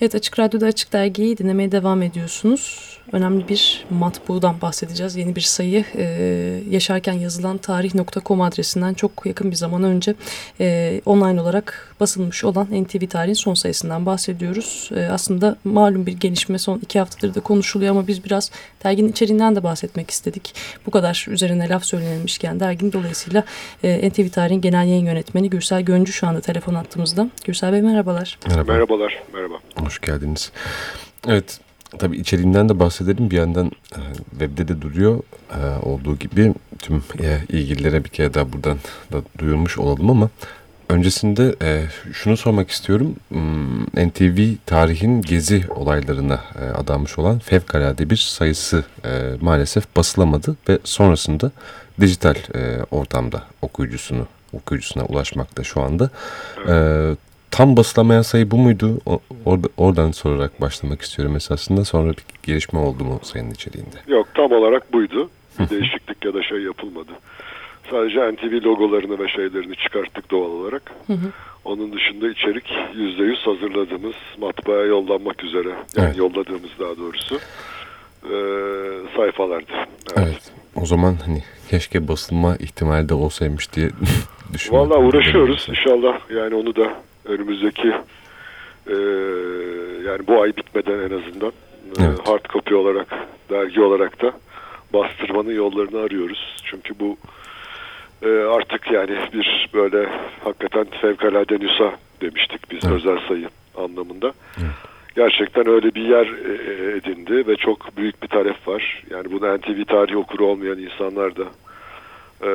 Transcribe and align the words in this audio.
Evet 0.00 0.14
Açık 0.14 0.38
Radyo'da 0.38 0.66
Açık 0.66 0.92
Dergi'yi 0.92 1.38
dinlemeye 1.38 1.72
devam 1.72 2.02
ediyorsunuz. 2.02 2.90
Önemli 3.12 3.48
bir 3.48 3.84
matbuğdan 3.90 4.60
bahsedeceğiz. 4.60 5.16
Yeni 5.16 5.36
bir 5.36 5.40
sayı 5.40 5.84
e, 5.94 6.04
yaşarken 6.70 7.12
yazılan 7.12 7.58
tarih.com 7.58 8.40
adresinden 8.40 8.94
çok 8.94 9.26
yakın 9.26 9.50
bir 9.50 9.56
zaman 9.56 9.82
önce 9.82 10.14
e, 10.60 11.00
online 11.06 11.40
olarak 11.40 11.94
basılmış 12.00 12.44
olan 12.44 12.66
NTV 12.66 13.06
Tarih'in 13.06 13.34
son 13.34 13.54
sayısından 13.54 14.06
bahsediyoruz. 14.06 14.90
E, 14.96 15.00
aslında 15.00 15.56
malum 15.64 16.06
bir 16.06 16.12
gelişme 16.12 16.58
son 16.58 16.78
iki 16.78 16.98
haftadır 16.98 17.34
da 17.34 17.40
konuşuluyor 17.40 17.90
ama 17.90 18.06
biz 18.06 18.24
biraz 18.24 18.50
derginin 18.84 19.08
içeriğinden 19.08 19.56
de 19.56 19.62
bahsetmek 19.62 20.10
istedik. 20.10 20.54
Bu 20.86 20.90
kadar 20.90 21.26
üzerine 21.30 21.68
laf 21.68 21.84
söylenilmişken 21.84 22.60
derginin 22.60 22.92
dolayısıyla 22.92 23.44
e, 23.82 24.10
NTV 24.10 24.28
Tarih'in 24.28 24.60
genel 24.60 24.86
yayın 24.86 25.06
yönetmeni 25.06 25.50
Gürsel 25.50 25.82
Göncü 25.82 26.12
şu 26.12 26.26
anda 26.26 26.40
telefon 26.40 26.74
attığımızda. 26.74 27.30
Gürsel 27.44 27.72
Bey 27.72 27.82
merhabalar. 27.82 28.38
Merhaba. 28.46 28.72
Merhabalar. 28.72 29.22
Merhaba. 29.34 29.54
Hoş 29.90 30.00
geldiniz. 30.00 30.52
Evet 31.28 31.60
tabii 31.98 32.16
içeriğinden 32.16 32.68
de 32.68 32.78
bahsedelim. 32.78 33.30
Bir 33.30 33.36
yandan 33.36 33.66
e, 33.96 34.00
webde 34.30 34.68
de 34.68 34.82
duruyor 34.82 35.22
e, 35.50 35.86
olduğu 35.86 36.16
gibi 36.16 36.54
tüm 36.78 37.02
e, 37.20 37.38
ilgililere 37.48 38.04
bir 38.04 38.08
kere 38.08 38.34
daha 38.34 38.52
buradan 38.52 38.78
da 39.12 39.22
duyurmuş 39.38 39.78
olalım 39.78 40.10
ama 40.10 40.30
öncesinde 40.88 41.56
e, 41.62 41.86
şunu 42.12 42.36
sormak 42.36 42.70
istiyorum. 42.70 43.16
Hmm, 43.28 43.82
NTV 43.84 44.54
tarihin 44.66 45.22
gezi 45.22 45.64
olaylarına 45.68 46.40
e, 46.60 46.64
adanmış 46.64 47.18
olan 47.18 47.38
fevkalade 47.38 48.10
bir 48.10 48.16
sayısı 48.16 48.84
e, 49.04 49.08
maalesef 49.40 49.96
basılamadı 49.96 50.56
ve 50.68 50.78
sonrasında 50.84 51.50
dijital 52.00 52.36
e, 52.54 52.84
ortamda 52.90 53.42
okuyucusunu 53.62 54.26
okuyucusuna 54.52 55.04
ulaşmakta 55.04 55.64
şu 55.64 55.80
anda. 55.80 56.10
E, 56.68 56.74
tam 57.60 57.76
basılamayan 57.76 58.22
sayı 58.22 58.50
bu 58.50 58.56
muydu? 58.56 58.98
O, 59.06 59.20
orada, 59.44 59.68
oradan 59.76 60.10
sorarak 60.10 60.60
başlamak 60.60 61.02
istiyorum 61.02 61.36
esasında. 61.36 61.84
Sonra 61.84 62.10
bir 62.10 62.24
gelişme 62.42 62.78
oldu 62.78 63.04
mu 63.04 63.20
sayının 63.22 63.50
içeriğinde? 63.50 63.96
Yok 64.08 64.28
tam 64.34 64.52
olarak 64.52 64.92
buydu. 64.92 65.30
Bir 65.58 65.70
değişiklik 65.70 66.24
ya 66.24 66.34
da 66.34 66.42
şey 66.42 66.58
yapılmadı. 66.58 67.12
Sadece 67.90 68.32
NTV 68.32 68.64
logolarını 68.64 69.18
ve 69.18 69.28
şeylerini 69.28 69.76
çıkarttık 69.76 70.30
doğal 70.30 70.50
olarak. 70.50 70.92
Onun 71.64 71.92
dışında 71.92 72.30
içerik 72.30 72.64
%100 72.94 73.44
hazırladığımız 73.44 74.14
matbaaya 74.38 74.84
yollanmak 74.84 75.44
üzere. 75.44 75.68
Yani 75.68 76.06
evet. 76.06 76.16
yolladığımız 76.16 76.70
daha 76.78 76.96
doğrusu 76.96 77.34
e, 78.24 78.36
sayfalardı. 79.16 79.72
Evet. 80.16 80.28
evet. 80.28 80.52
O 80.74 80.86
zaman 80.86 81.16
hani 81.26 81.42
keşke 81.70 82.08
basılma 82.08 82.56
ihtimali 82.56 83.08
de 83.08 83.14
olsaymış 83.14 83.72
diye 83.72 83.90
düşünüyorum. 84.52 84.90
Valla 84.90 85.00
uğraşıyoruz. 85.00 85.66
İnşallah 85.68 86.30
yani 86.30 86.54
onu 86.54 86.76
da 86.76 86.94
önümüzdeki 87.30 87.88
e, 88.86 88.96
yani 90.06 90.26
bu 90.26 90.42
ay 90.42 90.56
bitmeden 90.56 90.98
en 90.98 91.18
azından 91.18 91.52
e, 91.98 92.04
evet. 92.04 92.28
hard 92.28 92.44
copy 92.52 92.74
olarak 92.74 93.06
dergi 93.50 93.80
olarak 93.80 94.22
da 94.22 94.32
bastırmanın 94.92 95.54
yollarını 95.54 96.00
arıyoruz. 96.00 96.56
Çünkü 96.64 96.94
bu 97.00 97.16
e, 98.22 98.28
artık 98.28 98.90
yani 98.90 99.18
bir 99.32 99.68
böyle 99.74 100.08
hakikaten 100.44 100.86
fevkalade 101.00 101.58
nüsa 101.58 101.92
demiştik 102.20 102.70
biz 102.70 102.84
evet. 102.84 102.94
özel 102.94 103.28
sayı 103.28 103.48
anlamında. 103.76 104.32
Evet. 104.58 104.70
Gerçekten 105.16 105.68
öyle 105.68 105.94
bir 105.94 106.02
yer 106.02 106.26
e, 106.26 106.96
edindi 106.96 107.46
ve 107.46 107.56
çok 107.56 107.96
büyük 107.96 108.22
bir 108.22 108.28
talep 108.28 108.68
var. 108.68 109.02
Yani 109.10 109.32
bunu 109.32 109.56
NTV 109.56 109.84
tarihi 109.84 110.16
okuru 110.16 110.46
olmayan 110.46 110.78
insanlar 110.78 111.36
da 111.36 111.44
e, 112.42 112.50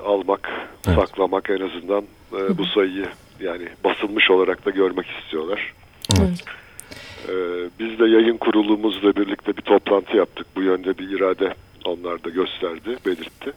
almak, 0.00 0.50
evet. 0.88 0.98
saklamak 0.98 1.50
en 1.50 1.60
azından 1.60 2.04
e, 2.32 2.58
bu 2.58 2.64
sayıyı 2.64 3.06
yani 3.40 3.68
basılmış 3.84 4.30
olarak 4.30 4.66
da 4.66 4.70
görmek 4.70 5.06
istiyorlar. 5.06 5.72
Evet. 6.18 6.44
Ee, 7.28 7.32
biz 7.78 7.98
de 7.98 8.06
yayın 8.06 8.36
kurulumuzla 8.36 9.16
birlikte 9.16 9.56
bir 9.56 9.62
toplantı 9.62 10.16
yaptık. 10.16 10.46
Bu 10.56 10.62
yönde 10.62 10.98
bir 10.98 11.10
irade 11.10 11.54
onlar 11.84 12.24
da 12.24 12.30
gösterdi, 12.30 12.96
belirtti. 13.06 13.52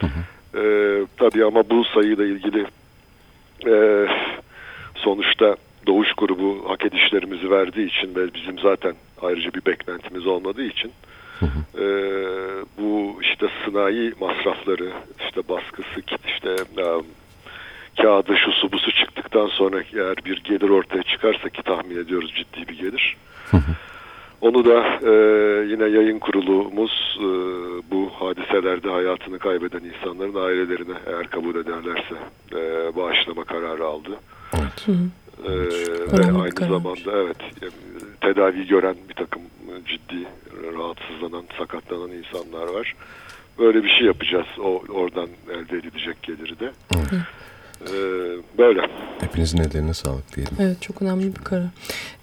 Hı 0.00 0.06
hı. 0.06 0.60
Ee, 0.60 1.06
tabii 1.16 1.44
ama 1.44 1.70
bu 1.70 1.84
sayıyla 1.84 2.24
ilgili 2.24 2.66
e, 3.66 4.06
sonuçta 4.94 5.56
Doğuş 5.86 6.12
grubu 6.12 6.64
hak 6.68 6.84
edişlerimizi 6.84 7.50
verdiği 7.50 7.86
için 7.86 8.14
ve 8.14 8.34
bizim 8.34 8.58
zaten 8.58 8.94
ayrıca 9.22 9.54
bir 9.54 9.66
beklentimiz 9.66 10.26
olmadığı 10.26 10.64
için 10.64 10.92
hı 11.38 11.46
hı. 11.46 11.82
E, 11.82 11.86
bu 12.78 13.18
işte 13.22 13.46
sınai 13.64 14.12
masrafları, 14.20 14.92
işte 15.24 15.48
baskısı, 15.48 16.00
işte 16.26 16.56
um, 16.82 17.06
kağıdı 18.02 18.36
şu 18.36 18.52
su 18.52 18.72
busu 18.72 18.92
çıktıktan 18.92 19.46
sonra 19.46 19.82
eğer 19.94 20.16
bir 20.24 20.36
gelir 20.44 20.68
ortaya 20.70 21.02
çıkarsa 21.02 21.48
ki 21.48 21.62
tahmin 21.62 21.98
ediyoruz 21.98 22.34
ciddi 22.36 22.68
bir 22.68 22.78
gelir. 22.78 23.16
Onu 24.40 24.64
da 24.64 24.84
e, 25.02 25.12
yine 25.66 25.84
yayın 25.84 26.18
kurulumuz 26.18 27.18
e, 27.20 27.28
bu 27.90 28.10
hadiselerde 28.18 28.90
hayatını 28.90 29.38
kaybeden 29.38 29.84
insanların 29.84 30.46
ailelerine 30.46 30.94
eğer 31.06 31.26
kabul 31.26 31.54
ederlerse 31.54 32.14
e, 32.52 32.96
bağışlama 32.96 33.44
kararı 33.44 33.84
aldı. 33.84 34.10
Evet. 34.54 34.86
E, 35.46 35.52
ve 36.18 36.42
aynı 36.42 36.54
karar. 36.54 36.70
zamanda 36.70 37.12
evet 37.12 37.40
e, 37.62 37.66
tedavi 38.20 38.66
gören 38.66 38.96
bir 39.08 39.14
takım 39.14 39.42
ciddi 39.86 40.26
rahatsızlanan, 40.78 41.44
sakatlanan 41.58 42.10
insanlar 42.10 42.68
var. 42.74 42.94
Böyle 43.58 43.84
bir 43.84 43.88
şey 43.88 44.06
yapacağız 44.06 44.46
o 44.58 44.82
oradan 44.88 45.28
elde 45.50 45.76
edilecek 45.76 46.22
geliri 46.22 46.60
de. 46.60 46.72
Evet. 46.94 47.22
Ee, 47.80 48.58
böyle. 48.58 48.80
Hepinizin 49.20 49.58
ellerine 49.58 49.94
sağlık 49.94 50.36
diyelim. 50.36 50.52
Evet 50.58 50.82
çok 50.82 51.02
önemli 51.02 51.36
bir 51.36 51.44
karar. 51.44 51.68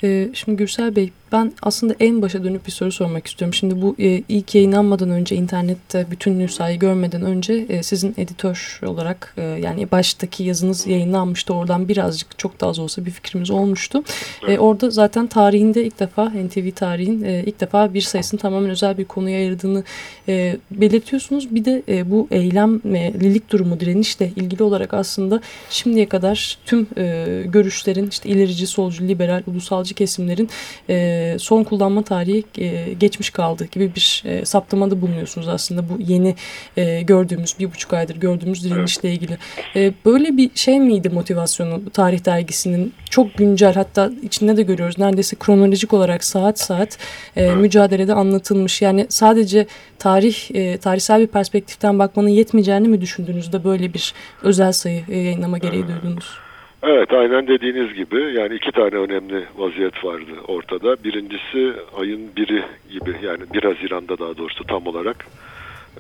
Ee, 0.04 0.30
şimdi 0.34 0.58
Gürsel 0.58 0.96
Bey 0.96 1.12
ben 1.32 1.54
aslında 1.62 1.96
en 2.00 2.22
başa 2.22 2.44
dönüp 2.44 2.66
bir 2.66 2.72
soru 2.72 2.92
sormak 2.92 3.28
istiyorum. 3.28 3.54
Şimdi 3.54 3.82
bu 3.82 3.96
e, 4.00 4.24
ilk 4.30 4.56
yayınlanmadan 4.56 5.10
önce 5.10 5.36
internette 5.36 6.06
bütün 6.12 6.40
nüshayı 6.40 6.80
görmeden 6.80 7.22
önce 7.22 7.54
e, 7.54 7.84
sizin 7.84 8.14
editör 8.18 8.80
olarak 8.86 9.34
e, 9.38 9.42
yani 9.42 9.92
baştaki 9.92 10.44
yazınız 10.44 10.88
yayınlanmıştı. 10.88 11.54
Oradan 11.54 11.88
birazcık 11.88 12.40
çok 12.40 12.62
da 12.62 12.68
az 12.68 12.80
olsa 12.80 13.06
bir 13.06 13.12
fikrimiz 13.12 13.52
olmuştu. 13.52 13.98
E, 13.98 14.02
evet. 14.44 14.58
E, 14.58 14.60
orada 14.60 14.90
zaten 14.90 15.28
tarihinde 15.28 15.86
ilk 15.86 16.00
defa 16.00 16.30
NTV 16.30 16.72
tarihin 16.72 17.24
e, 17.24 17.44
ilk 17.46 17.60
defa 17.60 17.94
bir 17.94 18.02
sayısını 18.02 18.40
tamamen 18.40 18.70
özel 18.70 18.98
bir 18.98 19.06
konuya 19.06 19.38
ayırdığını 19.38 19.84
e, 20.28 20.58
belirtiyorsunuz. 20.72 21.56
Bir 21.56 21.66
de 21.66 21.84
e, 21.90 22.12
bu 22.12 22.28
eylemlilik 22.32 23.52
durumu 23.52 23.80
direnişle 23.80 24.32
ilgili 24.36 24.64
olarak 24.64 24.94
aslında 24.94 25.42
şimdiye 25.70 26.10
kadar 26.10 26.58
tüm 26.66 26.87
e, 26.98 27.44
görüşlerin 27.46 28.08
işte 28.08 28.30
ilerici, 28.30 28.68
solcu, 28.68 29.08
liberal, 29.08 29.44
ulusalcı 29.48 29.96
kesimlerin 29.96 30.50
e, 30.90 31.38
son 31.40 31.64
kullanma 31.64 32.02
tarihi 32.02 32.44
e, 32.58 32.94
geçmiş 32.94 33.30
kaldı 33.30 33.68
gibi 33.72 33.96
bir 33.96 34.24
e, 34.26 34.46
saptamada 34.46 35.02
bulunuyorsunuz 35.02 35.48
aslında 35.48 35.90
bu 35.90 36.02
yeni 36.02 36.36
e, 36.78 37.02
gördüğümüz 37.02 37.56
bir 37.60 37.72
buçuk 37.74 37.94
aydır 37.94 38.16
gördüğümüz 38.16 38.64
direnişle 38.64 39.12
ilgili. 39.12 39.38
E, 39.76 39.94
böyle 40.06 40.38
bir 40.38 40.50
şey 40.56 40.80
miydi 40.80 41.10
motivasyonu 41.10 41.90
tarih 41.90 42.26
dergisinin? 42.26 42.94
Çok 43.10 43.34
güncel 43.34 43.74
hatta 43.74 44.12
içinde 44.24 44.58
de 44.58 44.64
görüyoruz. 44.64 45.00
Neredeyse 45.00 45.36
kronolojik 45.40 45.94
olarak 45.94 46.24
saat 46.24 46.60
saat 46.60 46.98
e, 47.36 47.56
mücadelede 47.56 48.14
anlatılmış. 48.14 48.82
Yani 48.82 49.06
sadece 49.10 49.68
tarih 50.00 50.36
e, 50.54 50.78
tarihsel 50.78 51.22
bir 51.22 51.28
perspektiften 51.28 52.00
bakmanın 52.00 52.30
yetmeyeceğini 52.30 52.88
mi 52.88 53.02
düşündüğünüzde 53.02 53.64
böyle 53.64 53.94
bir 53.94 54.14
özel 54.44 54.72
sayı 54.72 55.04
e, 55.10 55.18
yayınlama 55.18 55.58
gereği 55.58 55.88
duydunuz? 55.88 56.47
Evet 56.84 57.14
aynen 57.14 57.48
dediğiniz 57.48 57.94
gibi 57.94 58.34
yani 58.34 58.56
iki 58.56 58.72
tane 58.72 58.96
önemli 58.96 59.46
vaziyet 59.58 60.06
vardı 60.06 60.32
ortada. 60.48 61.04
Birincisi 61.04 61.74
ayın 62.00 62.36
biri 62.36 62.64
gibi 62.90 63.16
yani 63.24 63.44
1 63.54 63.64
Haziran'da 63.64 64.20
daha 64.20 64.38
doğrusu 64.38 64.64
tam 64.64 64.88
olarak 64.88 65.26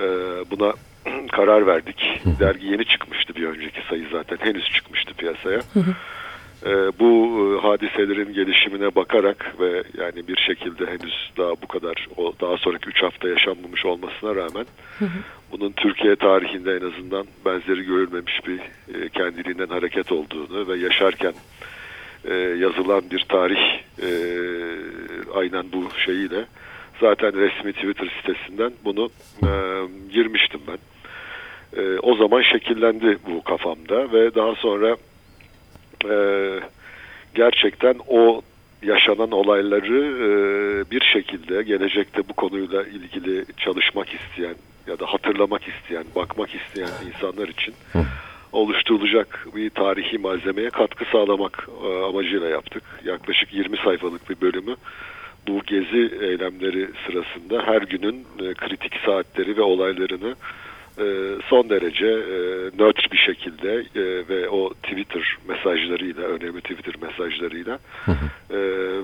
e, 0.01 0.05
buna 0.51 0.73
karar 1.31 1.67
verdik. 1.67 2.21
Dergi 2.39 2.67
yeni 2.67 2.85
çıkmıştı 2.85 3.35
bir 3.35 3.47
önceki 3.47 3.81
sayı 3.89 4.07
zaten 4.11 4.37
henüz 4.39 4.69
çıkmıştı 4.69 5.13
piyasaya. 5.13 5.59
e, 6.65 6.71
bu 6.99 7.39
e, 7.39 7.67
hadiselerin 7.67 8.33
gelişimine 8.33 8.95
bakarak 8.95 9.55
ve 9.59 9.83
yani 9.97 10.27
bir 10.27 10.37
şekilde 10.37 10.85
henüz 10.85 11.31
daha 11.37 11.51
bu 11.51 11.67
kadar 11.67 12.07
o 12.17 12.33
daha 12.41 12.57
sonraki 12.57 12.89
3 12.89 13.03
hafta 13.03 13.29
yaşanmamış 13.29 13.85
olmasına 13.85 14.35
rağmen 14.35 14.65
bunun 15.51 15.71
Türkiye 15.71 16.15
tarihinde 16.15 16.75
en 16.75 16.91
azından 16.91 17.27
benzeri 17.45 17.83
görülmemiş 17.83 18.47
bir 18.47 18.59
e, 18.59 19.09
kendiliğinden 19.09 19.67
hareket 19.67 20.11
olduğunu 20.11 20.67
ve 20.67 20.77
yaşarken 20.77 21.33
e, 22.25 22.33
yazılan 22.35 23.01
bir 23.11 23.25
tarih 23.29 23.81
e, 24.01 24.09
aynen 25.33 25.71
bu 25.73 25.83
şeyiyle 26.05 26.45
zaten 27.01 27.33
resmi 27.33 27.73
Twitter 27.73 28.13
sitesinden 28.21 28.71
bunu 28.85 29.09
e, 29.43 29.49
girmiştim 30.13 30.61
ben. 30.67 30.77
E, 31.81 31.99
o 31.99 32.15
zaman 32.15 32.41
şekillendi 32.41 33.17
bu 33.27 33.43
kafamda 33.43 34.11
ve 34.11 34.35
daha 34.35 34.55
sonra 34.55 34.97
e, 36.09 36.15
gerçekten 37.35 37.95
o 38.07 38.41
yaşanan 38.83 39.31
olayları 39.31 39.99
e, 39.99 40.91
bir 40.91 41.01
şekilde 41.01 41.63
gelecekte 41.63 42.29
bu 42.29 42.33
konuyla 42.33 42.83
ilgili 42.83 43.45
çalışmak 43.57 44.07
isteyen 44.13 44.55
ya 44.87 44.99
da 44.99 45.05
hatırlamak 45.05 45.61
isteyen, 45.67 46.03
bakmak 46.15 46.49
isteyen 46.55 46.89
insanlar 47.07 47.47
için 47.47 47.73
oluşturulacak 48.51 49.47
bir 49.55 49.69
tarihi 49.69 50.17
malzemeye 50.17 50.69
katkı 50.69 51.05
sağlamak 51.11 51.67
e, 51.83 52.05
amacıyla 52.05 52.49
yaptık. 52.49 52.83
Yaklaşık 53.05 53.53
20 53.53 53.77
sayfalık 53.77 54.29
bir 54.29 54.41
bölümü 54.41 54.75
bu 55.47 55.61
gezi 55.67 56.11
eylemleri 56.21 56.89
sırasında 57.05 57.61
her 57.65 57.81
günün 57.81 58.25
e, 58.39 58.53
kritik 58.53 58.93
saatleri 59.05 59.57
ve 59.57 59.61
olaylarını 59.61 60.35
e, 60.97 61.05
son 61.49 61.69
derece 61.69 62.07
nötr 62.79 63.11
bir 63.11 63.17
şekilde 63.17 63.83
ve 64.29 64.49
o 64.49 64.73
Twitter 64.73 65.37
mesajlarıyla, 65.47 66.23
önemli 66.23 66.61
Twitter 66.61 66.95
mesajlarıyla 67.01 67.79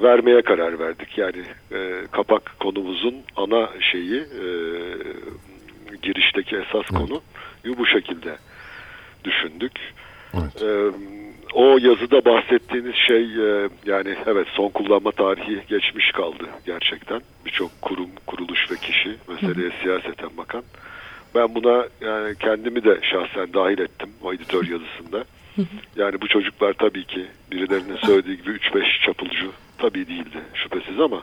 vermeye 0.04 0.42
karar 0.42 0.80
verdik. 0.80 1.18
Yani 1.18 1.44
kapak 2.12 2.60
konumuzun 2.60 3.16
ana 3.36 3.70
şeyi 3.80 4.24
girişteki 6.04 6.56
esas 6.56 6.86
konu 6.86 7.22
bu 7.78 7.86
şekilde 7.86 8.38
düşündük. 9.24 9.72
Evet. 10.34 10.62
E, 10.62 10.92
o 11.54 11.78
yazıda 11.78 12.26
bahsettiğiniz 12.26 12.96
şey 12.96 13.24
e, 13.24 13.70
yani 13.86 14.16
evet 14.26 14.48
son 14.54 14.70
kullanma 14.70 15.12
tarihi 15.12 15.60
geçmiş 15.70 16.12
kaldı 16.12 16.44
gerçekten. 16.66 17.22
Birçok 17.46 17.82
kurum, 17.82 18.10
kuruluş 18.28 18.72
ve 18.72 18.76
kişi 18.76 19.16
meseleye 19.28 19.72
siyaseten 19.82 20.38
bakan. 20.38 20.64
Ben 21.36 21.56
buna 21.56 21.86
yani 22.02 22.36
kendimi 22.40 22.84
de 22.84 23.00
şahsen 23.02 23.54
dahil 23.54 23.80
ettim 23.80 24.10
o 24.24 24.34
editör 24.34 24.68
yazısında. 24.68 25.26
Yani 25.96 26.22
bu 26.22 26.28
çocuklar 26.28 26.74
tabii 26.74 27.06
ki 27.06 27.26
birilerinin 27.52 27.98
söylediği 28.06 28.38
gibi 28.38 28.50
3-5 28.50 29.06
çapulcu 29.06 29.52
tabii 29.78 30.08
değildi 30.08 30.38
şüphesiz 30.54 31.00
ama 31.00 31.22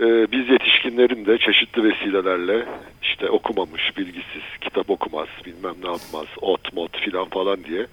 e, 0.00 0.32
biz 0.32 0.48
yetişkinlerin 0.48 1.26
de 1.26 1.38
çeşitli 1.38 1.84
vesilelerle 1.84 2.66
işte 3.02 3.30
okumamış, 3.30 3.96
bilgisiz, 3.96 4.42
kitap 4.60 4.90
okumaz, 4.90 5.28
bilmem 5.46 5.74
ne 5.82 5.90
yapmaz, 5.90 6.26
ot 6.40 6.72
mot 6.72 6.98
filan 6.98 7.28
falan 7.28 7.64
diye 7.64 7.86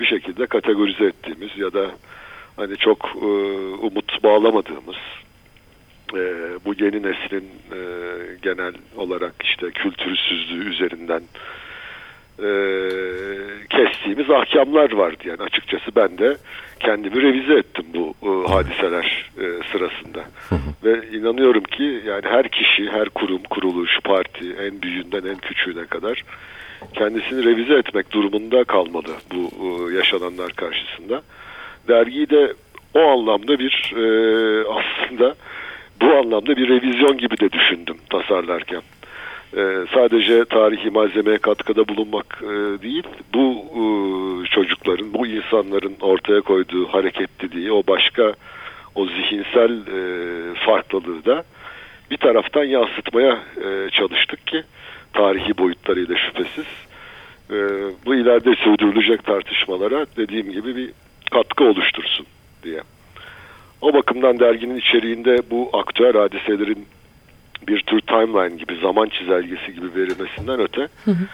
bir 0.00 0.06
şekilde 0.06 0.46
kategorize 0.46 1.04
ettiğimiz 1.04 1.58
ya 1.58 1.72
da 1.72 1.90
hani 2.56 2.76
çok 2.76 3.16
e, 3.22 3.26
umut 3.86 4.22
bağlamadığımız 4.22 4.96
e, 6.14 6.20
bu 6.64 6.74
yeni 6.84 7.02
neslin 7.02 7.50
e, 7.72 7.78
genel 8.42 8.74
olarak 8.96 9.34
işte 9.44 9.70
kültürsüzlüğü 9.70 10.70
üzerinden 10.70 11.22
e, 12.42 12.52
kestiğimiz 13.70 14.30
ahkamlar 14.30 14.92
vardı. 14.92 15.22
Yani 15.24 15.42
açıkçası 15.42 15.96
ben 15.96 16.18
de 16.18 16.36
kendimi 16.80 17.22
revize 17.22 17.54
ettim 17.54 17.86
bu 17.94 18.14
e, 18.22 18.52
hadiseler 18.52 19.30
e, 19.38 19.44
sırasında. 19.72 20.24
Ve 20.84 21.18
inanıyorum 21.18 21.64
ki 21.64 22.02
yani 22.06 22.22
her 22.24 22.48
kişi, 22.48 22.90
her 22.90 23.08
kurum, 23.08 23.42
kuruluş, 23.42 24.00
parti 24.04 24.52
en 24.52 24.82
büyüğünden 24.82 25.24
en 25.24 25.36
küçüğüne 25.36 25.86
kadar 25.86 26.22
kendisini 26.94 27.44
revize 27.44 27.74
etmek 27.74 28.12
durumunda 28.12 28.64
kalmalı 28.64 29.16
bu 29.34 29.50
e, 29.60 29.94
yaşananlar 29.94 30.52
karşısında. 30.52 31.22
Dergiyi 31.88 32.30
de 32.30 32.54
o 32.94 33.00
anlamda 33.00 33.58
bir 33.58 33.92
e, 33.96 34.04
aslında 34.68 35.34
bu 36.00 36.14
anlamda 36.14 36.56
bir 36.56 36.68
revizyon 36.68 37.18
gibi 37.18 37.40
de 37.40 37.52
düşündüm 37.52 37.96
tasarlarken. 38.10 38.82
Ee, 39.56 39.86
sadece 39.94 40.44
tarihi 40.44 40.90
malzemeye 40.90 41.38
katkıda 41.38 41.88
bulunmak 41.88 42.42
e, 42.42 42.82
değil, 42.82 43.06
bu 43.34 43.64
e, 43.74 43.82
çocukların, 44.46 45.14
bu 45.14 45.26
insanların 45.26 45.96
ortaya 46.00 46.40
koyduğu 46.40 46.88
hareketliliği, 46.88 47.72
o 47.72 47.82
başka, 47.88 48.34
o 48.94 49.06
zihinsel 49.06 49.70
e, 49.70 50.54
farklılığı 50.54 51.24
da 51.24 51.44
bir 52.10 52.16
taraftan 52.16 52.64
yansıtmaya 52.64 53.38
çalıştık 53.90 54.46
ki 54.46 54.62
tarihi 55.12 55.58
boyutlarıyla 55.58 56.16
şüphesiz 56.16 56.66
bu 58.06 58.14
ileride 58.14 58.54
sürdürülecek 58.54 59.24
tartışmalara 59.24 60.06
dediğim 60.16 60.52
gibi 60.52 60.76
bir 60.76 60.90
katkı 61.30 61.64
oluştursun 61.64 62.26
diye. 62.62 62.80
O 63.80 63.94
bakımdan 63.94 64.38
derginin 64.38 64.76
içeriğinde 64.76 65.42
bu 65.50 65.70
aktüel 65.72 66.12
hadiselerin 66.12 66.86
bir 67.68 67.80
tür 67.80 68.00
timeline 68.00 68.56
gibi, 68.56 68.78
zaman 68.82 69.08
çizelgesi 69.08 69.74
gibi 69.74 69.94
verilmesinden 69.94 70.60
öte 70.60 70.88
hı 71.04 71.10
hı. 71.10 71.24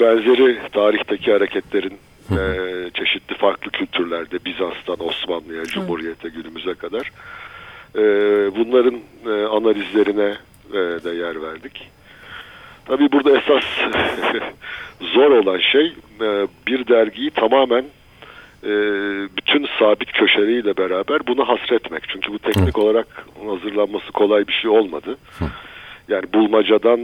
benzeri 0.00 0.58
tarihteki 0.72 1.32
hareketlerin. 1.32 1.98
E, 2.30 2.90
çeşitli 2.94 3.36
farklı 3.36 3.70
kültürlerde 3.70 4.44
Bizans'tan 4.44 5.06
Osmanlı'ya, 5.08 5.64
Cumhuriyet'e, 5.64 6.28
günümüze 6.28 6.74
kadar 6.74 7.10
e, 7.96 8.02
bunların 8.56 9.00
e, 9.26 9.46
analizlerine 9.46 10.36
e, 10.72 10.78
de 10.78 11.10
yer 11.10 11.42
verdik. 11.42 11.90
Tabii 12.84 13.12
burada 13.12 13.38
esas 13.38 13.64
zor 15.14 15.30
olan 15.30 15.58
şey 15.58 15.86
e, 16.20 16.48
bir 16.66 16.86
dergiyi 16.86 17.30
tamamen 17.30 17.84
e, 18.64 18.70
bütün 19.36 19.68
sabit 19.78 20.12
köşeleriyle 20.12 20.76
beraber 20.76 21.26
bunu 21.26 21.48
hasretmek. 21.48 22.02
Çünkü 22.08 22.32
bu 22.32 22.38
teknik 22.38 22.76
Hı. 22.76 22.80
olarak 22.80 23.26
hazırlanması 23.46 24.12
kolay 24.12 24.46
bir 24.46 24.52
şey 24.52 24.70
olmadı. 24.70 25.16
Hı. 25.38 25.44
Yani 26.10 26.32
bulmacadan 26.34 27.00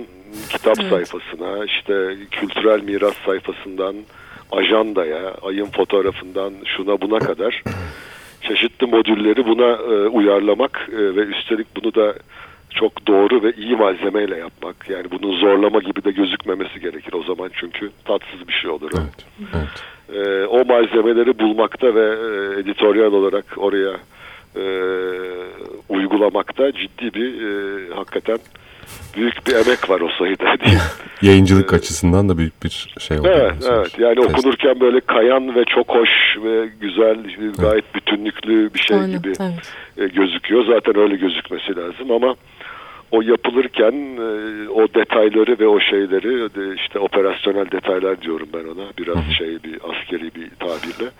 kitap 0.50 0.76
evet. 0.80 0.90
sayfasına, 0.90 1.64
işte 1.64 2.16
kültürel 2.30 2.82
miras 2.82 3.14
sayfasından 3.26 3.96
ajandaya, 4.52 5.34
ayın 5.42 5.66
fotoğrafından 5.66 6.52
şuna 6.64 7.00
buna 7.00 7.18
kadar 7.18 7.62
çeşitli 8.42 8.86
modülleri 8.86 9.46
buna 9.46 9.70
e, 9.70 10.08
uyarlamak 10.08 10.88
e, 10.92 11.16
ve 11.16 11.20
üstelik 11.20 11.66
bunu 11.76 11.94
da 11.94 12.14
çok 12.70 13.06
doğru 13.06 13.42
ve 13.42 13.52
iyi 13.52 13.76
malzemeyle 13.76 14.36
yapmak. 14.36 14.90
Yani 14.90 15.06
bunun 15.10 15.36
zorlama 15.40 15.78
gibi 15.78 16.04
de 16.04 16.10
gözükmemesi 16.10 16.80
gerekir 16.80 17.12
o 17.12 17.22
zaman 17.22 17.50
çünkü 17.52 17.90
tatsız 18.04 18.48
bir 18.48 18.52
şey 18.52 18.70
olur. 18.70 18.90
Evet, 18.94 19.26
evet. 19.54 20.26
E, 20.26 20.46
o 20.46 20.64
malzemeleri 20.64 21.38
bulmakta 21.38 21.94
ve 21.94 22.04
e, 22.04 22.60
editoryal 22.60 23.12
olarak 23.12 23.44
oraya 23.56 23.96
e, 24.56 24.64
uygulamakta 25.88 26.72
ciddi 26.72 27.14
bir 27.14 27.42
e, 27.42 27.94
hakikaten 27.94 28.38
büyük 29.16 29.46
bir 29.46 29.54
emek 29.54 29.90
var 29.90 30.00
o 30.00 30.08
sayıda 30.18 30.60
diye. 30.64 30.78
Yayıncılık 31.22 31.72
ee, 31.72 31.76
açısından 31.76 32.28
da 32.28 32.38
büyük 32.38 32.62
bir 32.62 32.88
şey 32.98 33.18
oldu. 33.18 33.28
Evet, 33.28 33.54
evet. 33.70 33.98
Yani 33.98 34.14
Test. 34.14 34.30
okunurken 34.30 34.80
böyle 34.80 35.00
kayan 35.00 35.54
ve 35.54 35.64
çok 35.64 35.88
hoş 35.88 36.10
ve 36.44 36.68
güzel, 36.80 37.16
gayet 37.58 37.94
bütünlüklü 37.94 38.74
bir 38.74 38.78
şey 38.78 38.96
Aynen, 38.96 39.18
gibi 39.18 39.32
evet. 39.40 39.72
E, 39.98 40.06
gözüküyor. 40.06 40.64
Zaten 40.66 40.96
öyle 40.98 41.16
gözükmesi 41.16 41.76
lazım 41.76 42.10
ama 42.10 42.34
o 43.10 43.22
yapılırken 43.22 43.92
e, 43.92 44.68
o 44.68 44.88
detayları 44.94 45.58
ve 45.58 45.66
o 45.66 45.80
şeyleri 45.80 46.74
işte 46.76 46.98
operasyonel 46.98 47.70
detaylar 47.70 48.22
diyorum 48.22 48.48
ben 48.54 48.64
ona 48.64 48.88
biraz 48.98 49.24
şey 49.38 49.48
bir 49.48 49.78
askeri 49.90 50.34
bir 50.34 50.50
tabirle 50.50 51.10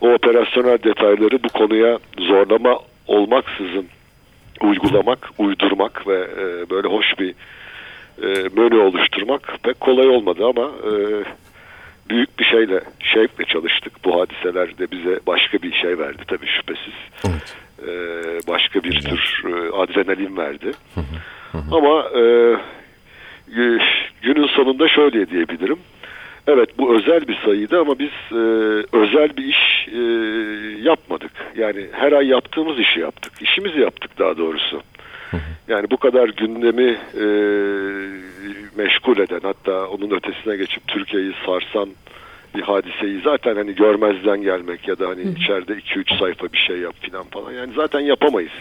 o 0.00 0.12
operasyonel 0.12 0.78
detayları 0.84 1.42
bu 1.42 1.48
konuya 1.48 1.98
zorlama 2.18 2.78
olmaksızın 3.06 3.86
uygulamak, 4.62 5.28
uydurmak 5.38 6.06
ve 6.06 6.14
e, 6.38 6.70
böyle 6.70 6.88
hoş 6.88 7.18
bir 7.18 7.34
e, 8.22 8.48
menü 8.56 8.78
oluşturmak 8.78 9.58
pek 9.62 9.80
kolay 9.80 10.08
olmadı 10.08 10.46
ama 10.46 10.62
e, 10.62 10.92
büyük 12.08 12.38
bir 12.38 12.44
şeyle, 12.44 12.80
şevkle 13.00 13.44
çalıştık. 13.44 14.04
Bu 14.04 14.20
hadiseler 14.20 14.78
de 14.78 14.90
bize 14.90 15.20
başka 15.26 15.58
bir 15.62 15.72
şey 15.72 15.98
verdi 15.98 16.22
tabii 16.28 16.46
şüphesiz. 16.46 16.94
Evet. 17.26 17.56
E, 17.88 17.92
başka 18.48 18.82
bir 18.84 18.94
Güzel. 18.94 19.10
tür 19.10 19.44
e, 19.44 19.70
adrenalin 19.76 20.36
verdi. 20.36 20.70
Hı 20.94 21.00
hı. 21.00 21.58
Hı 21.58 21.76
Ama 21.76 22.00
e, 22.18 22.22
günün 24.22 24.46
sonunda 24.46 24.88
şöyle 24.88 25.30
diyebilirim. 25.30 25.78
Evet 26.46 26.78
bu 26.78 26.96
özel 26.96 27.28
bir 27.28 27.38
sayıydı 27.44 27.80
ama 27.80 27.98
biz 27.98 28.10
e, 28.32 28.42
özel 28.92 29.36
bir 29.36 29.44
iş 29.44 29.88
e, 29.88 30.00
yapmadık. 30.82 31.32
Yani 31.56 31.86
her 31.92 32.12
ay 32.12 32.26
yaptığımız 32.26 32.78
işi 32.78 33.00
yaptık. 33.00 33.32
İşimizi 33.40 33.80
yaptık 33.80 34.18
daha 34.18 34.36
doğrusu. 34.36 34.82
Yani 35.68 35.90
bu 35.90 35.96
kadar 35.96 36.28
gündemi 36.28 36.98
e, 37.14 37.26
meşgul 38.76 39.18
eden 39.18 39.40
hatta 39.42 39.86
onun 39.86 40.10
ötesine 40.10 40.56
geçip 40.56 40.88
Türkiye'yi 40.88 41.32
sarsan 41.46 41.88
bir 42.54 42.62
hadiseyi 42.62 43.20
zaten 43.24 43.56
hani 43.56 43.74
görmezden 43.74 44.42
gelmek 44.42 44.88
ya 44.88 44.98
da 44.98 45.08
hani 45.08 45.22
içeride 45.22 45.72
2-3 45.72 46.18
sayfa 46.18 46.52
bir 46.52 46.58
şey 46.58 46.78
yap 46.78 46.94
filan 47.00 47.24
falan 47.24 47.52
yani 47.52 47.72
zaten 47.76 48.00
yapamayız. 48.00 48.52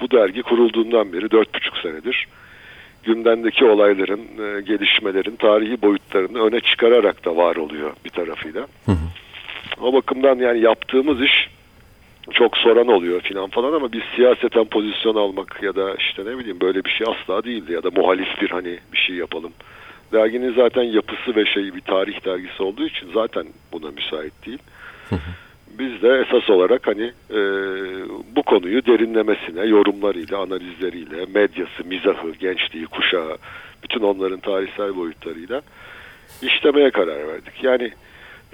Bu 0.00 0.10
dergi 0.10 0.42
kurulduğundan 0.42 1.12
beri 1.12 1.26
4,5 1.26 1.82
senedir 1.82 2.26
gündemdeki 3.06 3.64
olayların, 3.64 4.20
e, 4.20 4.60
gelişmelerin 4.60 5.36
tarihi 5.36 5.82
boyutlarını 5.82 6.42
öne 6.42 6.60
çıkararak 6.60 7.24
da 7.24 7.36
var 7.36 7.56
oluyor 7.56 7.92
bir 8.04 8.10
tarafıyla. 8.10 8.60
Hı 8.86 8.92
hı. 8.92 9.06
O 9.80 9.92
bakımdan 9.92 10.38
yani 10.38 10.60
yaptığımız 10.60 11.22
iş 11.22 11.48
çok 12.30 12.56
soran 12.56 12.88
oluyor 12.88 13.20
filan 13.20 13.50
falan 13.50 13.72
ama 13.72 13.92
biz 13.92 14.02
siyaseten 14.16 14.64
pozisyon 14.64 15.14
almak 15.14 15.62
ya 15.62 15.76
da 15.76 15.94
işte 15.94 16.24
ne 16.24 16.38
bileyim 16.38 16.60
böyle 16.60 16.84
bir 16.84 16.90
şey 16.90 17.06
asla 17.10 17.44
değildi 17.44 17.72
ya 17.72 17.82
da 17.82 17.90
muhalif 17.90 18.40
bir 18.42 18.50
hani 18.50 18.78
bir 18.92 18.98
şey 18.98 19.16
yapalım. 19.16 19.52
Derginin 20.12 20.54
zaten 20.54 20.82
yapısı 20.82 21.36
ve 21.36 21.46
şeyi 21.46 21.74
bir 21.74 21.80
tarih 21.80 22.24
dergisi 22.24 22.62
olduğu 22.62 22.86
için 22.86 23.08
zaten 23.14 23.46
buna 23.72 23.90
müsait 23.90 24.46
değil. 24.46 24.58
Hı 25.08 25.14
hı 25.14 25.45
biz 25.78 26.02
de 26.02 26.24
esas 26.26 26.50
olarak 26.50 26.86
hani 26.86 27.12
e, 27.30 27.38
bu 28.36 28.42
konuyu 28.42 28.86
derinlemesine 28.86 29.66
yorumlarıyla, 29.66 30.38
analizleriyle, 30.38 31.26
medyası, 31.34 31.84
mizahı, 31.84 32.30
gençliği, 32.30 32.86
kuşağı, 32.86 33.36
bütün 33.82 34.00
onların 34.00 34.40
tarihsel 34.40 34.96
boyutlarıyla 34.96 35.62
işlemeye 36.42 36.90
karar 36.90 37.28
verdik. 37.28 37.64
Yani 37.64 37.90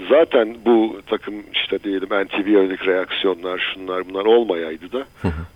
zaten 0.09 0.57
bu 0.65 1.01
takım 1.07 1.35
işte 1.53 1.83
diyelim 1.83 2.09
NTV 2.09 2.49
yönelik 2.49 2.87
reaksiyonlar 2.87 3.73
şunlar 3.75 4.09
bunlar 4.09 4.25
olmayaydı 4.25 4.93
da 4.93 5.07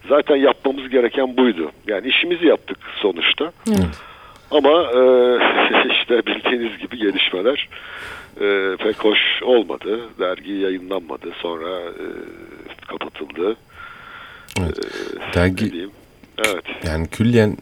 zaten 0.09 0.37
yapmamız 0.37 0.89
gereken 0.89 1.37
buydu. 1.37 1.71
Yani 1.87 2.09
işimizi 2.09 2.47
yaptık 2.47 2.79
sonuçta. 2.97 3.53
Evet. 3.69 4.16
Ama 4.51 4.83
e, 4.83 5.01
işte 6.01 6.27
bildiğiniz 6.27 6.79
gibi 6.79 6.97
gelişmeler 6.97 7.69
e, 8.41 8.77
pek 8.77 9.05
hoş 9.05 9.19
olmadı. 9.43 10.01
Dergi 10.19 10.53
yayınlanmadı. 10.53 11.33
Sonra 11.43 11.79
e, 11.81 12.07
kapatıldı. 12.89 13.57
Evet. 14.61 14.79
E, 14.79 15.35
Dergi 15.35 15.89
evet. 16.39 16.65
yani 16.85 17.09
külliyen 17.09 17.57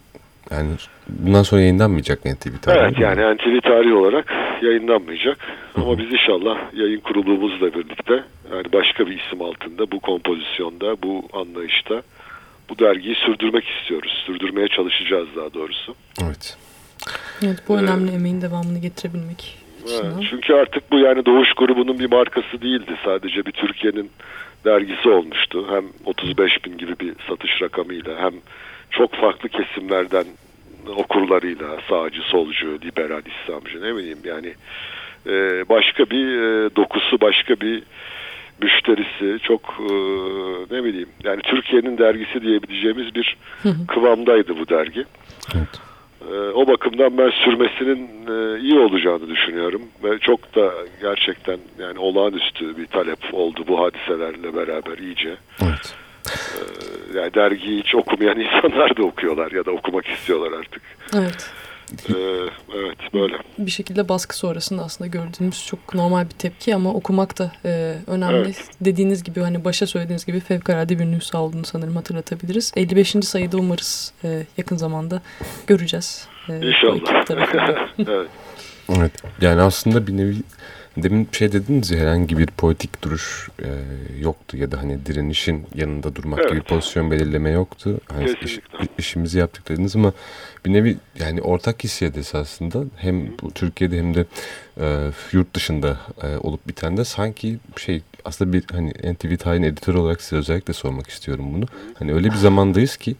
yani 0.51 0.69
bundan 1.07 1.43
sonra 1.43 1.61
yayınlanmayacak 1.61 2.25
NTV 2.25 2.57
tarihi. 2.61 2.81
Evet 2.81 2.99
yani 2.99 3.35
NTV 3.35 3.61
tarihi 3.61 3.93
olarak 3.93 4.33
yayınlanmayacak. 4.61 5.37
Hı 5.73 5.81
-hı. 5.81 5.83
Ama 5.83 5.97
biz 5.97 6.11
inşallah 6.11 6.57
yayın 6.73 6.99
kurulumuzla 6.99 7.73
birlikte 7.73 8.23
yani 8.51 8.73
başka 8.73 9.07
bir 9.07 9.19
isim 9.19 9.41
altında 9.41 9.91
bu 9.91 9.99
kompozisyonda, 9.99 11.01
bu 11.03 11.23
anlayışta 11.33 12.01
bu 12.69 12.79
dergiyi 12.79 13.15
sürdürmek 13.15 13.65
istiyoruz. 13.67 14.23
Sürdürmeye 14.25 14.67
çalışacağız 14.67 15.27
daha 15.35 15.53
doğrusu. 15.53 15.95
Evet. 16.23 16.57
Evet 17.43 17.63
bu 17.67 17.77
önemli 17.77 18.11
ee, 18.11 18.15
emeğin 18.15 18.41
devamını 18.41 18.79
getirebilmek. 18.79 19.57
Evet, 19.91 20.13
çünkü 20.29 20.53
artık 20.53 20.91
bu 20.91 20.99
yani 20.99 21.25
Doğuş 21.25 21.53
grubunun 21.53 21.99
bir 21.99 22.11
markası 22.11 22.61
değildi. 22.61 22.97
Sadece 23.05 23.45
bir 23.45 23.51
Türkiye'nin 23.51 24.11
dergisi 24.65 25.09
olmuştu. 25.09 25.65
Hem 25.69 25.85
35 26.05 26.65
bin 26.65 26.77
gibi 26.77 26.99
bir 26.99 27.13
satış 27.27 27.61
rakamıyla 27.61 28.19
hem 28.19 28.33
çok 28.91 29.13
farklı 29.13 29.49
kesimlerden 29.49 30.25
okurlarıyla 30.87 31.77
sağcı, 31.89 32.21
solcu, 32.21 32.79
liberal, 32.85 33.21
İslamcı 33.25 33.81
ne 33.81 33.95
bileyim 33.95 34.19
yani 34.23 34.53
e, 35.27 35.63
başka 35.69 36.09
bir 36.09 36.37
e, 36.37 36.75
dokusu, 36.75 37.21
başka 37.21 37.59
bir 37.59 37.83
müşterisi 38.61 39.39
çok 39.43 39.61
e, 39.79 39.93
ne 40.75 40.83
bileyim 40.83 41.09
yani 41.23 41.41
Türkiye'nin 41.41 41.97
dergisi 41.97 42.41
diyebileceğimiz 42.41 43.15
bir 43.15 43.37
kıvamdaydı 43.87 44.59
bu 44.59 44.69
dergi. 44.69 45.05
Evet. 45.55 45.94
E, 46.31 46.35
o 46.35 46.67
bakımdan 46.67 47.17
ben 47.17 47.29
sürmesinin 47.29 48.09
e, 48.27 48.59
iyi 48.59 48.79
olacağını 48.79 49.29
düşünüyorum 49.29 49.81
ve 50.03 50.19
çok 50.19 50.55
da 50.55 50.73
gerçekten 51.01 51.57
yani 51.79 51.99
olağanüstü 51.99 52.77
bir 52.77 52.85
talep 52.85 53.19
oldu 53.33 53.63
bu 53.67 53.79
hadiselerle 53.79 54.55
beraber 54.55 54.97
iyice. 54.97 55.35
Evet. 55.63 55.95
E, 56.27 56.59
yani 57.17 57.33
dergiyi 57.33 57.79
hiç 57.79 57.95
okumayan 57.95 58.39
insanlar 58.39 58.97
da 58.97 59.03
okuyorlar 59.03 59.51
ya 59.51 59.65
da 59.65 59.71
okumak 59.71 60.07
istiyorlar 60.07 60.59
artık. 60.59 60.81
Evet. 61.15 61.51
Ee, 62.09 62.13
evet 62.75 62.94
böyle. 63.13 63.37
Bir 63.57 63.71
şekilde 63.71 64.09
baskı 64.09 64.37
sonrasında 64.37 64.83
aslında 64.83 65.07
gördüğümüz 65.07 65.65
çok 65.65 65.95
normal 65.95 66.25
bir 66.25 66.35
tepki 66.35 66.75
ama 66.75 66.93
okumak 66.93 67.39
da 67.39 67.51
e, 67.65 67.95
önemli. 68.07 68.37
Evet. 68.37 68.69
Dediğiniz 68.81 69.23
gibi 69.23 69.39
hani 69.39 69.65
başa 69.65 69.87
söylediğiniz 69.87 70.25
gibi 70.25 70.39
fevkalade 70.39 70.99
bir 70.99 71.05
nüsa 71.05 71.37
olduğunu 71.37 71.65
sanırım 71.65 71.95
hatırlatabiliriz. 71.95 72.71
55. 72.75 73.15
sayıda 73.21 73.57
umarız 73.57 74.13
e, 74.23 74.45
yakın 74.57 74.75
zamanda 74.75 75.21
göreceğiz. 75.67 76.27
E, 76.49 76.67
İnşallah. 76.67 77.25
evet. 77.99 78.27
Evet. 78.97 79.11
Yani 79.41 79.61
aslında 79.61 80.07
bir 80.07 80.17
nevi 80.17 80.35
Demin 80.97 81.27
şey 81.31 81.51
dediniz 81.51 81.91
ya 81.91 81.99
herhangi 81.99 82.37
bir 82.37 82.45
politik 82.45 83.03
duruş 83.03 83.49
e, 83.59 83.69
yoktu 84.19 84.57
ya 84.57 84.71
da 84.71 84.77
hani 84.81 85.05
direnişin 85.05 85.65
yanında 85.75 86.15
durmak 86.15 86.39
evet. 86.39 86.51
gibi 86.51 86.61
pozisyon 86.61 87.11
belirleme 87.11 87.49
yoktu. 87.49 87.99
Hani 88.13 88.33
iş, 88.41 88.59
işimizi 88.97 89.39
yaptık 89.39 89.69
dediniz 89.69 89.95
ama 89.95 90.13
bir 90.65 90.73
nevi 90.73 90.97
yani 91.19 91.41
ortak 91.41 91.83
hissiyat 91.83 92.17
esasında 92.17 92.83
hem 92.95 93.37
bu 93.41 93.51
Türkiye'de 93.51 93.97
hem 93.97 94.13
de 94.15 94.25
e, 94.79 95.11
yurt 95.31 95.53
dışında 95.53 95.97
e, 96.23 96.37
olup 96.37 96.67
biten 96.67 96.97
de 96.97 97.05
sanki 97.05 97.57
şey 97.77 98.01
aslında 98.25 98.53
bir 98.53 98.63
hani 98.71 98.89
NTV 98.89 99.37
Tayin 99.37 99.63
editörü 99.63 99.97
olarak 99.97 100.21
size 100.21 100.35
özellikle 100.35 100.73
sormak 100.73 101.07
istiyorum 101.07 101.45
bunu. 101.53 101.65
Hani 101.99 102.13
öyle 102.13 102.27
bir 102.27 102.35
zamandayız 102.35 102.97
ki 102.97 103.15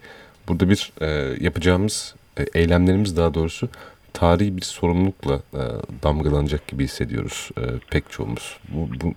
burada 0.47 0.69
bir 0.69 0.91
e, 1.01 1.07
yapacağımız 1.43 2.15
e, 2.37 2.45
eylemlerimiz 2.53 3.17
daha 3.17 3.33
doğrusu 3.33 3.69
tarihi 4.15 4.57
bir 4.57 4.61
sorumlulukla 4.61 5.33
e, 5.33 5.61
damgalanacak 6.03 6.67
gibi 6.67 6.83
hissediyoruz 6.83 7.49
e, 7.57 7.61
pek 7.91 8.11
çoğumuz. 8.11 8.57
Bu, 8.69 8.89
bu, 9.01 9.13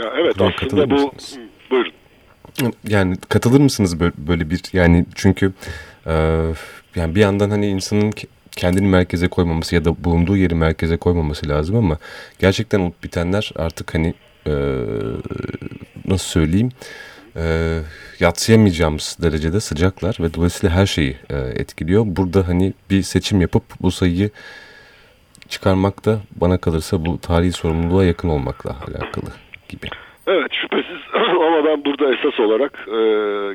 ya 0.00 0.12
evet 0.20 0.40
aslında 0.40 0.90
bu 0.90 0.94
mısınız? 0.94 1.38
buyurun. 1.70 1.92
Yani 2.88 3.16
katılır 3.28 3.60
mısınız 3.60 4.00
böyle 4.00 4.50
bir 4.50 4.62
yani 4.72 5.06
çünkü 5.14 5.52
e, 6.06 6.12
yani 6.96 7.14
bir 7.14 7.20
yandan 7.20 7.50
hani 7.50 7.66
insanın 7.66 8.12
kendini 8.50 8.86
merkeze 8.86 9.28
koymaması 9.28 9.74
ya 9.74 9.84
da 9.84 10.04
bulunduğu 10.04 10.36
yeri 10.36 10.54
merkeze 10.54 10.96
koymaması 10.96 11.48
lazım 11.48 11.76
ama 11.76 11.98
gerçekten 12.38 12.80
olup 12.80 13.04
bitenler 13.04 13.52
artık 13.56 13.94
hani 13.94 14.14
e, 14.46 14.52
nasıl 16.06 16.26
söyleyeyim 16.26 16.70
e, 17.36 17.78
yatsıyamayacağımız 18.20 19.18
derecede 19.22 19.60
sıcaklar 19.60 20.16
ve 20.20 20.34
dolayısıyla 20.34 20.76
her 20.76 20.86
şeyi 20.86 21.16
e, 21.30 21.36
etkiliyor. 21.36 22.04
Burada 22.06 22.48
hani 22.48 22.72
bir 22.90 23.02
seçim 23.02 23.40
yapıp 23.40 23.62
bu 23.80 23.90
sayıyı 23.90 24.30
çıkarmak 25.48 26.04
da 26.04 26.20
bana 26.36 26.58
kalırsa 26.58 27.04
bu 27.04 27.20
tarihi 27.20 27.52
sorumluluğa 27.52 28.04
yakın 28.04 28.28
olmakla 28.28 28.70
alakalı 28.70 29.30
gibi. 29.68 29.86
Evet 30.26 30.52
şüphesiz 30.52 31.00
ama 31.14 31.64
ben 31.64 31.84
burada 31.84 32.14
esas 32.14 32.40
olarak 32.40 32.88
e, 32.88 32.98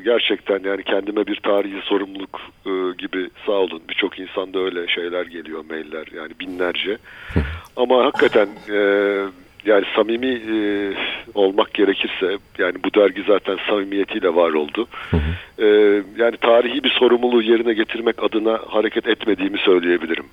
gerçekten 0.00 0.60
yani 0.64 0.82
kendime 0.82 1.26
bir 1.26 1.40
tarihi 1.40 1.82
sorumluluk 1.82 2.40
e, 2.66 2.70
gibi 2.98 3.30
sağ 3.46 3.52
olun 3.52 3.82
birçok 3.88 4.18
insanda 4.18 4.58
öyle 4.58 4.88
şeyler 4.88 5.26
geliyor 5.26 5.64
mailler 5.70 6.06
yani 6.16 6.32
binlerce 6.40 6.98
ama 7.76 8.04
hakikaten 8.04 8.48
e, 8.70 8.78
yani 9.64 9.84
samimi 9.96 10.26
e, 10.26 10.56
olmak 11.34 11.74
gerekirse 11.74 12.38
yani 12.58 12.74
bu 12.84 12.94
dergi 12.94 13.22
zaten 13.26 13.58
samimiyetiyle 13.68 14.34
var 14.34 14.52
oldu. 14.52 14.86
Hı 15.10 15.16
hı. 15.16 15.64
E, 15.64 15.66
yani 16.16 16.36
tarihi 16.36 16.84
bir 16.84 16.90
sorumluluğu 16.90 17.42
yerine 17.42 17.72
getirmek 17.72 18.22
adına 18.22 18.60
hareket 18.68 19.08
etmediğimi 19.08 19.58
söyleyebilirim. 19.58 20.24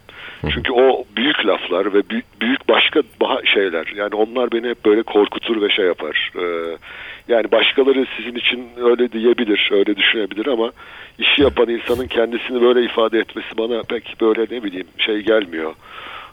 Hı. 0.41 0.48
Çünkü 0.53 0.72
o 0.72 1.03
büyük 1.17 1.46
laflar 1.46 1.94
ve 1.94 2.10
büyük, 2.10 2.41
büyük 2.41 2.70
başka 2.70 3.01
şeyler 3.53 3.88
yani 3.96 4.15
onlar 4.15 4.51
beni 4.51 4.70
hep 4.70 4.86
böyle 4.86 5.03
korkutur 5.03 5.62
ve 5.62 5.70
şey 5.70 5.86
yapar. 5.86 6.32
E, 6.36 6.44
yani 7.27 7.51
başkaları 7.51 8.05
sizin 8.17 8.36
için 8.36 8.70
öyle 8.84 9.12
diyebilir, 9.12 9.70
öyle 9.72 9.96
düşünebilir 9.96 10.46
ama 10.46 10.72
işi 11.20 11.41
yapan 11.41 11.70
insanın 11.70 12.08
kendisini 12.08 12.62
böyle 12.62 12.84
ifade 12.84 13.20
etmesi 13.20 13.58
bana 13.58 13.82
pek 13.84 14.15
böyle 14.22 14.41
ne 14.41 14.63
bileyim 14.63 14.88
şey 14.98 15.20
gelmiyor 15.20 15.74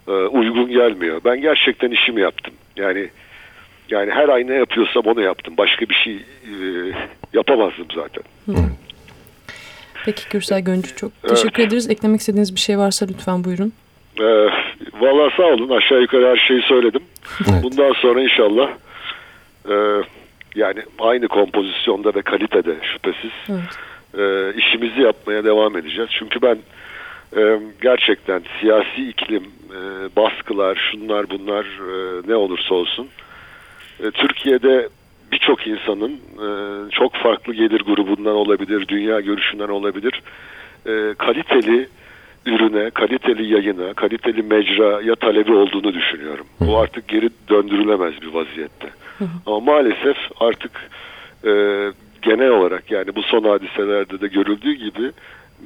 e, 0.09 0.13
uygun 0.13 0.69
gelmiyor. 0.69 1.21
Ben 1.25 1.41
gerçekten 1.41 1.91
işimi 1.91 2.21
yaptım. 2.21 2.55
Yani 2.77 3.09
yani 3.89 4.11
her 4.11 4.29
ay 4.29 4.47
ne 4.47 4.55
yapıyorsam 4.55 5.03
onu 5.07 5.21
yaptım. 5.21 5.55
Başka 5.57 5.89
bir 5.89 5.95
şey 5.95 6.15
e, 6.15 6.57
yapamazdım 7.33 7.87
zaten. 7.95 8.23
Peki 10.05 10.23
Gürsel 10.31 10.61
Göncü 10.61 10.97
çok 10.97 11.13
evet. 11.25 11.37
teşekkür 11.37 11.63
ederiz. 11.63 11.91
Eklemek 11.91 12.21
istediğiniz 12.21 12.55
bir 12.55 12.61
şey 12.61 12.79
varsa 12.79 13.07
lütfen 13.07 13.45
buyurun. 13.45 13.73
E, 14.21 14.27
Valla 15.01 15.31
sağ 15.37 15.43
olun. 15.43 15.69
Aşağı 15.69 16.01
yukarı 16.01 16.29
her 16.29 16.37
şeyi 16.37 16.63
söyledim. 16.63 17.03
Evet. 17.41 17.63
Bundan 17.63 17.93
sonra 17.93 18.23
inşallah 18.23 18.71
e, 19.69 19.75
yani 20.55 20.83
aynı 20.99 21.29
kompozisyonda 21.29 22.15
ve 22.15 22.23
kalitede 22.23 22.77
şüphesiz 22.93 23.31
evet. 23.49 23.79
e, 24.19 24.55
işimizi 24.59 25.01
yapmaya 25.01 25.45
devam 25.45 25.77
edeceğiz. 25.77 26.11
Çünkü 26.19 26.43
ben 26.43 26.59
e, 27.37 27.59
gerçekten 27.83 28.43
siyasi 28.61 29.09
iklim, 29.09 29.43
e, 29.45 29.81
baskılar, 30.17 30.91
şunlar 30.93 31.31
bunlar 31.31 31.65
e, 31.65 32.23
ne 32.29 32.35
olursa 32.35 32.75
olsun 32.75 33.09
e, 34.03 34.11
Türkiye'de 34.11 34.89
birçok 35.33 35.67
insanın 35.67 36.13
e, 36.13 36.47
çok 36.91 37.15
farklı 37.15 37.55
gelir 37.55 37.81
grubundan 37.81 38.35
olabilir, 38.35 38.89
dünya 38.89 39.21
görüşünden 39.21 39.69
olabilir, 39.69 40.23
e, 40.87 41.15
kaliteli 41.19 41.89
ürüne, 42.47 42.91
kaliteli 42.91 43.53
yayına, 43.55 43.95
kaliteli 43.95 44.43
mecraya 44.43 45.15
talebi 45.15 45.53
olduğunu 45.53 45.95
düşünüyorum. 45.95 46.47
Bu 46.61 46.79
artık 46.79 47.09
geri 47.09 47.31
döndürülemez 47.49 48.23
bir 48.23 48.35
vaziyette. 48.35 48.89
Ama 49.47 49.61
maalesef 49.61 50.17
artık 50.41 50.91
e, 51.45 51.53
genel 52.23 52.51
olarak 52.51 52.91
yani 52.91 53.15
bu 53.15 53.23
son 53.23 53.45
hadiselerde 53.45 54.21
de 54.21 54.29
görüldüğü 54.29 54.73
gibi 54.73 55.13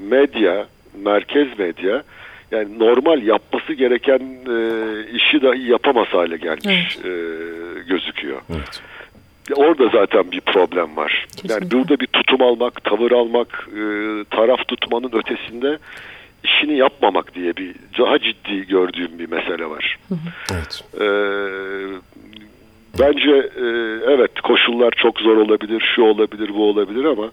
medya, 0.09 0.67
merkez 1.05 1.59
medya 1.59 2.03
yani 2.51 2.79
normal 2.79 3.23
yapması 3.23 3.73
gereken 3.73 4.21
e, 4.49 4.57
işi 5.17 5.43
dahi 5.43 5.71
yapamaz 5.71 6.07
hale 6.07 6.37
gelmiş 6.37 6.99
evet. 7.05 7.07
e, 7.07 7.11
gözüküyor. 7.89 8.41
Evet. 8.51 8.83
Orada 9.55 9.89
zaten 9.89 10.33
bir 10.33 10.41
problem 10.41 10.97
var. 10.97 11.27
Kesinlikle. 11.31 11.55
Yani 11.55 11.71
burada 11.71 12.01
bir 12.01 12.07
tutum 12.07 12.43
almak, 12.43 12.85
tavır 12.85 13.13
almak, 13.13 13.69
e, 13.73 13.81
taraf 14.31 14.69
tutmanın 14.69 15.11
ötesinde 15.13 15.79
işini 16.45 16.77
yapmamak 16.77 17.35
diye 17.35 17.57
bir 17.57 17.75
daha 17.99 18.19
ciddi 18.19 18.67
gördüğüm 18.67 19.19
bir 19.19 19.29
mesele 19.29 19.67
var. 19.67 19.99
Evet. 20.53 20.85
E, 21.01 21.07
bence 22.99 23.31
e, 23.57 23.67
evet 24.13 24.41
koşullar 24.41 24.91
çok 24.97 25.21
zor 25.21 25.37
olabilir, 25.37 25.93
şu 25.95 26.03
olabilir, 26.03 26.51
bu 26.55 26.69
olabilir 26.69 27.05
ama 27.05 27.31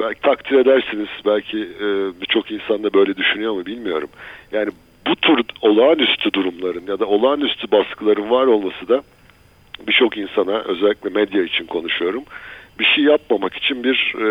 belki 0.00 0.20
takdir 0.20 0.58
edersiniz 0.58 1.08
belki 1.26 1.58
e, 1.58 1.86
birçok 2.20 2.50
insan 2.50 2.82
da 2.82 2.92
böyle 2.94 3.16
düşünüyor 3.16 3.52
mu 3.52 3.66
bilmiyorum. 3.66 4.08
Yani 4.52 4.70
bu 5.06 5.16
tür 5.16 5.40
olağanüstü 5.62 6.32
durumların 6.32 6.86
ya 6.88 6.98
da 6.98 7.06
olağanüstü 7.06 7.70
baskıların 7.70 8.30
var 8.30 8.46
olması 8.46 8.88
da 8.88 9.02
birçok 9.86 10.16
insana 10.16 10.58
özellikle 10.58 11.10
medya 11.10 11.42
için 11.42 11.66
konuşuyorum 11.66 12.24
bir 12.78 12.84
şey 12.84 13.04
yapmamak 13.04 13.54
için 13.54 13.84
bir 13.84 14.14
e, 14.16 14.26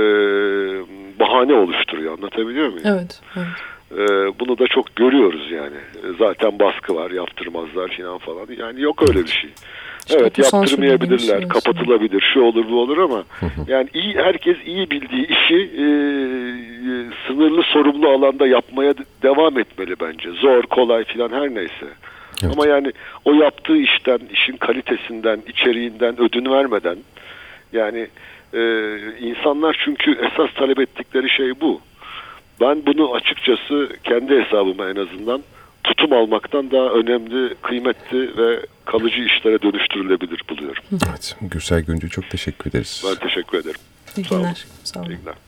bahane 1.20 1.54
oluşturuyor 1.54 2.18
anlatabiliyor 2.18 2.68
muyum? 2.68 2.86
Evet. 2.86 3.22
evet. 3.38 3.48
E, 3.92 4.06
bunu 4.40 4.58
da 4.58 4.68
çok 4.68 4.96
görüyoruz 4.96 5.52
yani. 5.52 5.78
E, 5.78 6.08
zaten 6.20 6.60
baskı 6.60 6.96
var 6.96 7.12
yaptırmazlar 7.12 7.98
falan 7.98 8.18
falan. 8.18 8.48
Yani 8.58 8.82
yok 8.82 9.10
öyle 9.10 9.24
bir 9.24 9.32
şey. 9.32 9.50
İşte 10.08 10.20
evet 10.22 10.38
yaptırmayabilirler, 10.38 11.48
kapatılabilir, 11.48 12.32
şu 12.34 12.42
olur 12.42 12.66
bu 12.70 12.82
olur 12.82 12.98
ama 12.98 13.24
yani 13.68 13.88
iyi 13.94 14.16
herkes 14.16 14.58
iyi 14.66 14.90
bildiği 14.90 15.28
işi 15.28 15.56
e, 15.56 15.86
sınırlı 17.28 17.64
sorumlu 17.64 18.10
alanda 18.10 18.48
yapmaya 18.48 18.94
devam 19.24 19.60
etmeli 19.60 19.96
bence. 20.02 20.32
Zor, 20.32 20.64
kolay 20.64 21.04
filan 21.04 21.30
her 21.30 21.56
neyse. 21.56 21.88
Evet. 22.44 22.54
Ama 22.54 22.68
yani 22.68 22.92
o 23.26 23.34
yaptığı 23.34 23.78
işten, 23.78 24.20
işin 24.34 24.58
kalitesinden, 24.58 25.42
içeriğinden 25.48 26.22
ödün 26.22 26.52
vermeden 26.52 26.98
yani 27.74 28.08
e, 28.54 28.62
insanlar 29.20 29.82
çünkü 29.86 30.12
esas 30.12 30.54
talep 30.54 30.80
ettikleri 30.80 31.30
şey 31.30 31.62
bu. 31.62 31.82
Ben 32.62 32.86
bunu 32.86 33.14
açıkçası 33.16 33.90
kendi 34.04 34.42
hesabıma 34.44 34.90
en 34.90 34.96
azından 34.96 35.44
tutum 35.84 36.14
almaktan 36.14 36.72
daha 36.72 36.90
önemli, 36.90 37.56
kıymetli 37.62 38.38
ve 38.38 38.66
kalıcı 38.86 39.22
işlere 39.22 39.62
dönüştürülebilir 39.62 40.42
buluyorum. 40.50 40.84
Evet, 41.10 41.36
Gürsel 41.42 41.82
Güncü 41.82 42.10
çok 42.10 42.30
teşekkür 42.30 42.70
ederiz. 42.70 43.06
Ben 43.10 43.28
teşekkür 43.28 43.58
ederim. 43.58 43.80
İyi 44.18 44.24
günler. 44.24 44.28
Sağ 44.30 44.36
olun. 44.38 44.54
Sağ 44.84 45.00
olun. 45.00 45.10
İyi 45.10 45.18
günler. 45.18 45.36